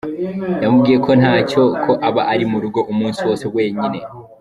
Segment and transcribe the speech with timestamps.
[0.63, 3.99] Yamubwiye ko ntacyo, ko aba ari mu rugo umunsi wose wenyine.